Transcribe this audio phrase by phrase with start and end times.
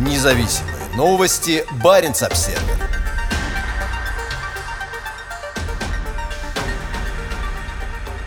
[0.00, 1.62] Независимые новости.
[1.84, 2.58] Барин обсерва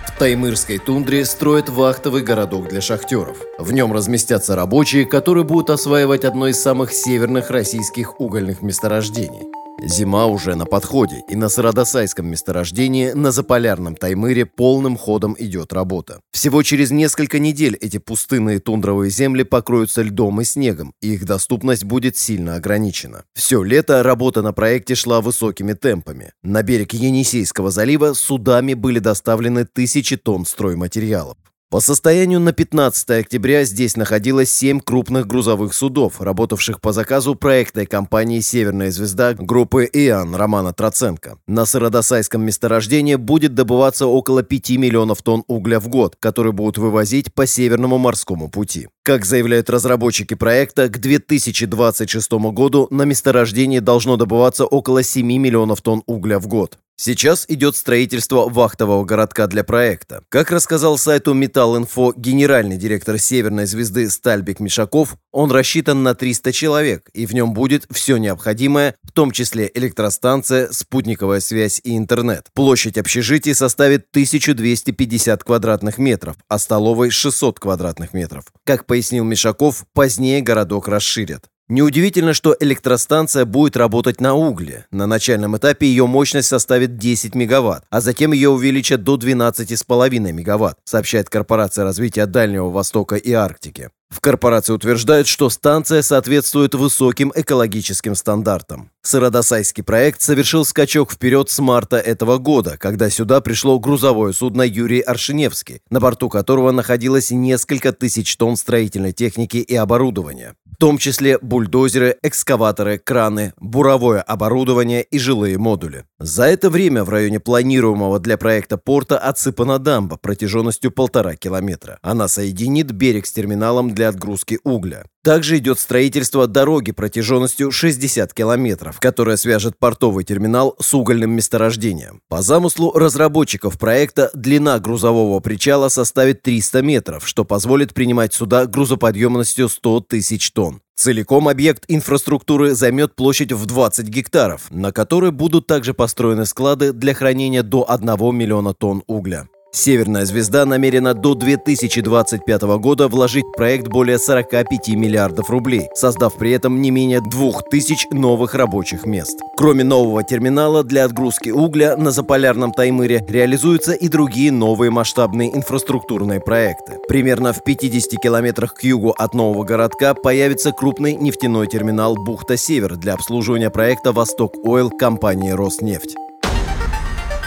[0.05, 3.38] В Таймырской тундре строят вахтовый городок для шахтеров.
[3.57, 9.62] В нем разместятся рабочие, которые будут осваивать одно из самых северных российских угольных месторождений.
[9.86, 16.21] Зима уже на подходе, и на Сарадосайском месторождении на заполярном Таймыре полным ходом идет работа.
[16.32, 21.83] Всего через несколько недель эти пустынные тундровые земли покроются льдом и снегом, и их доступность
[21.83, 23.25] будет сильно ограничена.
[23.33, 26.31] Все лето работа на проекте шла высокими темпами.
[26.43, 31.37] На берег Енисейского залива судами были доставлены тысячи тонн стройматериалов.
[31.73, 37.88] По состоянию на 15 октября здесь находилось 7 крупных грузовых судов, работавших по заказу проектной
[37.88, 41.39] компании «Северная звезда» группы «Иоанн» Романа Троценко.
[41.47, 47.33] На Сыродосайском месторождении будет добываться около 5 миллионов тонн угля в год, которые будут вывозить
[47.33, 48.88] по Северному морскому пути.
[49.02, 56.03] Как заявляют разработчики проекта, к 2026 году на месторождении должно добываться около 7 миллионов тонн
[56.05, 56.78] угля в год.
[56.95, 60.23] Сейчас идет строительство вахтового городка для проекта.
[60.30, 67.09] Как рассказал сайту Металл-Инфо генеральный директор «Северной звезды» Стальбек Мишаков, он рассчитан на 300 человек,
[67.14, 72.47] и в нем будет все необходимое, в том числе электростанция, спутниковая связь и интернет.
[72.53, 78.45] Площадь общежитий составит 1250 квадратных метров, а столовой 600 квадратных метров.
[78.66, 81.49] Как пояснил Мишаков, позднее городок расширят.
[81.69, 84.86] Неудивительно, что электростанция будет работать на угле.
[84.92, 90.78] На начальном этапе ее мощность составит 10 мегаватт, а затем ее увеличат до 12,5 мегаватт,
[90.83, 93.89] сообщает Корпорация развития Дальнего Востока и Арктики.
[94.09, 98.92] В корпорации утверждают, что станция соответствует высоким экологическим стандартам.
[99.02, 105.02] Сыродосайский проект совершил скачок вперед с марта этого года, когда сюда пришло грузовое судно Юрий
[105.02, 110.53] Аршиневский, на борту которого находилось несколько тысяч тонн строительной техники и оборудования
[110.84, 116.03] том числе бульдозеры, экскаваторы, краны, буровое оборудование и жилые модули.
[116.20, 121.99] За это время в районе планируемого для проекта порта отсыпана дамба протяженностью полтора километра.
[122.02, 125.05] Она соединит берег с терминалом для отгрузки угля.
[125.23, 132.19] Также идет строительство дороги протяженностью 60 километров, которая свяжет портовый терминал с угольным месторождением.
[132.27, 139.69] По замыслу разработчиков проекта длина грузового причала составит 300 метров, что позволит принимать суда грузоподъемностью
[139.69, 140.72] 100 тысяч тонн.
[140.95, 147.13] Целиком объект инфраструктуры займет площадь в 20 гектаров, на которой будут также построены склады для
[147.13, 149.47] хранения до 1 миллиона тонн угля.
[149.75, 156.51] Северная звезда намерена до 2025 года вложить в проект более 45 миллиардов рублей, создав при
[156.51, 159.39] этом не менее 2000 новых рабочих мест.
[159.57, 166.39] Кроме нового терминала для отгрузки угля на заполярном Таймыре реализуются и другие новые масштабные инфраструктурные
[166.39, 167.00] проекты.
[167.07, 173.16] Примерно в 50 километрах к югу от нового городка появится крупный нефтяной терминал «Бухта-Север» для
[173.16, 176.16] обслуживания проекта «Восток Ойл» компании «Роснефть».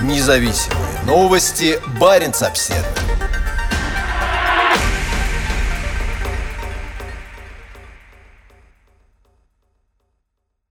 [0.03, 1.79] Независимые новости.
[2.01, 3.16] Барин обседный.